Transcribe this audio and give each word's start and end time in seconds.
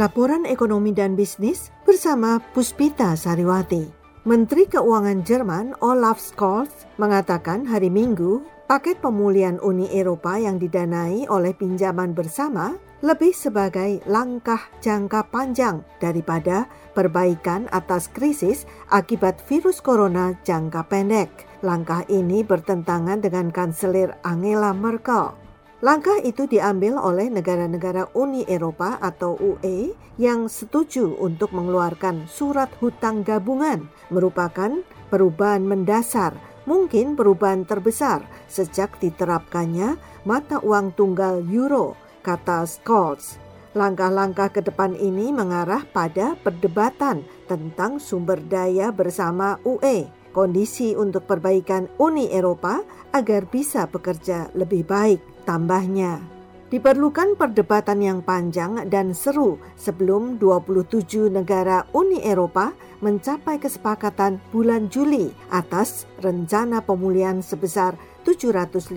Laporan 0.00 0.48
Ekonomi 0.48 0.96
dan 0.96 1.12
Bisnis 1.12 1.68
bersama 1.84 2.40
Puspita 2.56 3.12
Sariwati. 3.20 3.84
Menteri 4.24 4.64
Keuangan 4.64 5.20
Jerman 5.28 5.76
Olaf 5.84 6.16
Scholz 6.16 6.88
mengatakan 6.96 7.68
hari 7.68 7.92
Minggu 7.92 8.40
paket 8.64 8.96
pemulihan 9.04 9.60
Uni 9.60 9.92
Eropa 9.92 10.40
yang 10.40 10.56
didanai 10.56 11.28
oleh 11.28 11.52
pinjaman 11.52 12.16
bersama 12.16 12.80
lebih 13.04 13.36
sebagai 13.36 14.00
langkah 14.08 14.72
jangka 14.80 15.28
panjang 15.28 15.84
daripada 16.00 16.64
perbaikan 16.96 17.68
atas 17.68 18.08
krisis 18.08 18.64
akibat 18.88 19.36
virus 19.52 19.84
corona 19.84 20.32
jangka 20.48 20.80
pendek. 20.88 21.28
Langkah 21.60 22.08
ini 22.08 22.40
bertentangan 22.40 23.20
dengan 23.20 23.52
Kanselir 23.52 24.16
Angela 24.24 24.72
Merkel. 24.72 25.49
Langkah 25.80 26.20
itu 26.20 26.44
diambil 26.44 27.00
oleh 27.00 27.32
negara-negara 27.32 28.12
Uni 28.12 28.44
Eropa 28.44 29.00
atau 29.00 29.40
UE 29.40 29.96
yang 30.20 30.44
setuju 30.44 31.16
untuk 31.16 31.56
mengeluarkan 31.56 32.28
surat 32.28 32.68
hutang 32.84 33.24
gabungan 33.24 33.88
merupakan 34.12 34.84
perubahan 35.08 35.64
mendasar, 35.64 36.36
mungkin 36.68 37.16
perubahan 37.16 37.64
terbesar 37.64 38.20
sejak 38.44 39.00
diterapkannya 39.00 39.96
mata 40.28 40.60
uang 40.60 40.92
tunggal 41.00 41.40
euro, 41.48 41.96
kata 42.20 42.68
Scholz. 42.68 43.40
Langkah-langkah 43.72 44.52
ke 44.52 44.60
depan 44.60 44.92
ini 44.92 45.32
mengarah 45.32 45.80
pada 45.88 46.36
perdebatan 46.44 47.24
tentang 47.48 47.96
sumber 47.96 48.36
daya 48.36 48.92
bersama 48.92 49.56
UE, 49.64 50.04
kondisi 50.36 50.92
untuk 50.92 51.24
perbaikan 51.24 51.88
Uni 51.96 52.28
Eropa 52.28 52.84
agar 53.16 53.48
bisa 53.48 53.88
bekerja 53.88 54.52
lebih 54.52 54.84
baik 54.84 55.39
tambahnya. 55.50 56.22
Diperlukan 56.70 57.34
perdebatan 57.34 57.98
yang 57.98 58.22
panjang 58.22 58.86
dan 58.86 59.10
seru 59.10 59.58
sebelum 59.74 60.38
27 60.38 61.26
negara 61.26 61.82
Uni 61.90 62.22
Eropa 62.22 62.70
mencapai 63.02 63.58
kesepakatan 63.58 64.38
bulan 64.54 64.86
Juli 64.86 65.34
atas 65.50 66.06
rencana 66.22 66.78
pemulihan 66.78 67.42
sebesar 67.42 67.98
750 68.22 68.94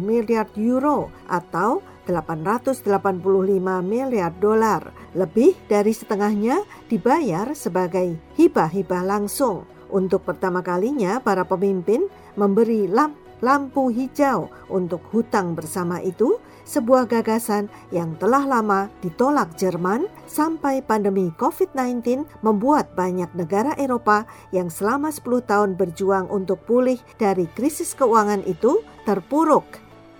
miliar 0.00 0.48
euro 0.56 1.12
atau 1.28 1.84
885 2.08 2.88
miliar 3.84 4.32
dolar. 4.40 4.88
Lebih 5.12 5.52
dari 5.68 5.92
setengahnya 5.92 6.64
dibayar 6.88 7.52
sebagai 7.52 8.16
hibah-hibah 8.40 9.04
langsung. 9.04 9.68
Untuk 9.92 10.24
pertama 10.24 10.64
kalinya 10.64 11.20
para 11.20 11.44
pemimpin 11.44 12.08
memberi 12.38 12.88
lampu 12.88 13.19
lampu 13.40 13.92
hijau 13.92 14.48
untuk 14.68 15.04
hutang 15.12 15.52
bersama 15.52 16.00
itu 16.00 16.40
sebuah 16.70 17.10
gagasan 17.10 17.66
yang 17.90 18.14
telah 18.22 18.46
lama 18.46 18.86
ditolak 19.02 19.58
Jerman 19.58 20.06
sampai 20.30 20.86
pandemi 20.86 21.34
COVID-19 21.34 22.22
membuat 22.46 22.94
banyak 22.94 23.34
negara 23.34 23.74
Eropa 23.74 24.22
yang 24.54 24.70
selama 24.70 25.10
10 25.10 25.50
tahun 25.50 25.70
berjuang 25.74 26.30
untuk 26.30 26.62
pulih 26.62 27.02
dari 27.18 27.50
krisis 27.50 27.98
keuangan 27.98 28.46
itu 28.46 28.86
terpuruk. 29.02 29.66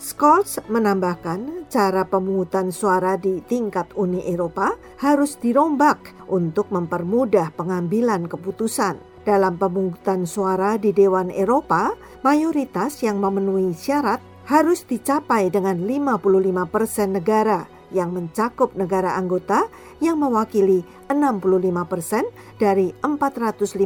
Scholz 0.01 0.65
menambahkan 0.65 1.69
cara 1.69 2.09
pemungutan 2.09 2.73
suara 2.73 3.21
di 3.21 3.45
tingkat 3.45 3.93
Uni 3.95 4.25
Eropa 4.25 4.73
harus 4.97 5.37
dirombak 5.37 6.17
untuk 6.33 6.73
mempermudah 6.73 7.53
pengambilan 7.53 8.25
keputusan. 8.25 9.10
Dalam 9.21 9.61
pemungutan 9.61 10.25
suara 10.25 10.81
di 10.81 10.97
Dewan 10.97 11.29
Eropa, 11.29 11.93
mayoritas 12.25 13.05
yang 13.05 13.21
memenuhi 13.21 13.77
syarat 13.77 14.21
harus 14.49 14.89
dicapai 14.89 15.53
dengan 15.53 15.77
55 15.85 16.67
persen 16.73 17.13
negara 17.13 17.69
yang 17.93 18.17
mencakup 18.17 18.73
negara 18.79 19.19
anggota 19.19 19.69
yang 20.01 20.17
mewakili 20.17 20.81
65 21.13 21.91
persen 21.91 22.25
dari 22.57 22.97
450 23.05 23.77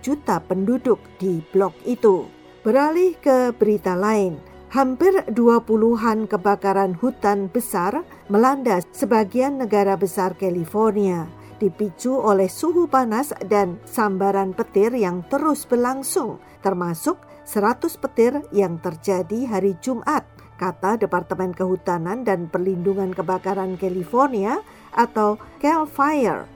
juta 0.00 0.40
penduduk 0.40 0.98
di 1.20 1.44
blok 1.52 1.76
itu. 1.84 2.24
Beralih 2.64 3.14
ke 3.20 3.52
berita 3.52 3.92
lain, 3.92 4.40
hampir 4.72 5.12
20-an 5.28 6.26
kebakaran 6.32 6.96
hutan 6.96 7.52
besar 7.52 8.08
melanda 8.32 8.80
sebagian 8.96 9.60
negara 9.60 10.00
besar 10.00 10.32
California 10.32 11.28
dipicu 11.58 12.14
oleh 12.14 12.46
suhu 12.46 12.86
panas 12.86 13.34
dan 13.46 13.82
sambaran 13.84 14.54
petir 14.54 14.94
yang 14.94 15.26
terus 15.26 15.66
berlangsung, 15.66 16.38
termasuk 16.62 17.18
100 17.44 17.98
petir 17.98 18.32
yang 18.54 18.78
terjadi 18.78 19.46
hari 19.46 19.74
Jumat, 19.82 20.24
kata 20.58 20.98
Departemen 20.98 21.54
Kehutanan 21.54 22.26
dan 22.26 22.50
Perlindungan 22.50 23.14
Kebakaran 23.14 23.78
California 23.78 24.62
atau 24.94 25.38
Cal 25.62 25.86
Fire. 25.86 26.46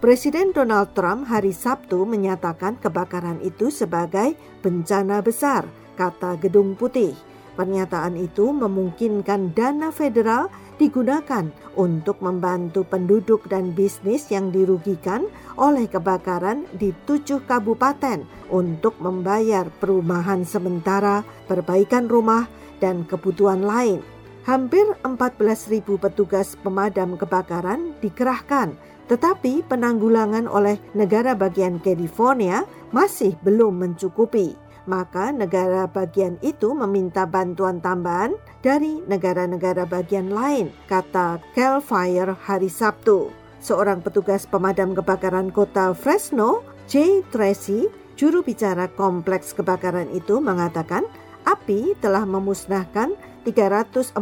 Presiden 0.00 0.56
Donald 0.56 0.96
Trump 0.96 1.28
hari 1.28 1.52
Sabtu 1.52 2.08
menyatakan 2.08 2.80
kebakaran 2.80 3.36
itu 3.44 3.68
sebagai 3.68 4.32
bencana 4.64 5.20
besar, 5.20 5.68
kata 6.00 6.40
Gedung 6.40 6.72
Putih. 6.72 7.29
Pernyataan 7.60 8.16
itu 8.16 8.56
memungkinkan 8.56 9.52
dana 9.52 9.92
federal 9.92 10.48
digunakan 10.80 11.44
untuk 11.76 12.24
membantu 12.24 12.88
penduduk 12.88 13.52
dan 13.52 13.76
bisnis 13.76 14.32
yang 14.32 14.48
dirugikan 14.48 15.28
oleh 15.60 15.84
kebakaran 15.84 16.64
di 16.72 16.96
tujuh 17.04 17.44
kabupaten 17.44 18.24
untuk 18.48 18.96
membayar 18.96 19.68
perumahan 19.76 20.40
sementara, 20.48 21.20
perbaikan 21.44 22.08
rumah, 22.08 22.48
dan 22.80 23.04
kebutuhan 23.04 23.60
lain. 23.60 24.00
Hampir 24.48 24.96
14.000 25.04 25.84
petugas 26.00 26.56
pemadam 26.64 27.20
kebakaran 27.20 27.92
dikerahkan, 28.00 28.72
tetapi 29.04 29.68
penanggulangan 29.68 30.48
oleh 30.48 30.80
negara 30.96 31.36
bagian 31.36 31.76
California 31.76 32.64
masih 32.88 33.36
belum 33.44 33.84
mencukupi 33.84 34.69
maka 34.90 35.30
negara 35.30 35.86
bagian 35.86 36.34
itu 36.42 36.74
meminta 36.74 37.22
bantuan 37.30 37.78
tambahan 37.78 38.34
dari 38.58 38.98
negara-negara 39.06 39.86
bagian 39.86 40.34
lain, 40.34 40.74
kata 40.90 41.38
Cal 41.54 41.78
Fire 41.78 42.34
hari 42.34 42.66
Sabtu. 42.66 43.30
Seorang 43.62 44.02
petugas 44.02 44.50
pemadam 44.50 44.98
kebakaran 44.98 45.54
kota 45.54 45.94
Fresno, 45.94 46.66
Jay 46.90 47.22
Tracy, 47.30 47.86
juru 48.18 48.42
bicara 48.42 48.90
kompleks 48.90 49.54
kebakaran 49.54 50.10
itu 50.10 50.42
mengatakan 50.42 51.06
api 51.46 51.94
telah 52.02 52.26
memusnahkan 52.26 53.14
314 53.46 54.18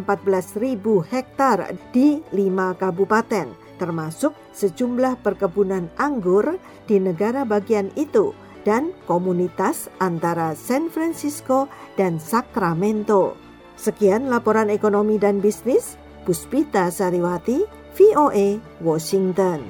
ribu 0.60 1.00
hektar 1.02 1.74
di 1.90 2.20
lima 2.30 2.76
kabupaten, 2.76 3.50
termasuk 3.80 4.36
sejumlah 4.54 5.18
perkebunan 5.24 5.90
anggur 5.98 6.60
di 6.86 7.02
negara 7.02 7.42
bagian 7.42 7.90
itu 7.98 8.30
dan 8.68 8.92
komunitas 9.08 9.88
antara 9.96 10.52
San 10.52 10.92
Francisco 10.92 11.72
dan 11.96 12.20
Sacramento. 12.20 13.40
Sekian 13.80 14.28
laporan 14.28 14.68
ekonomi 14.68 15.16
dan 15.16 15.40
bisnis, 15.40 15.96
Puspita 16.28 16.92
Sariwati, 16.92 17.64
VOA, 17.96 18.60
Washington. 18.84 19.64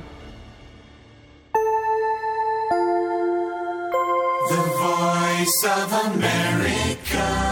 The 4.50 4.62
Voice 4.82 5.60
of 5.62 5.90
America. 6.10 7.47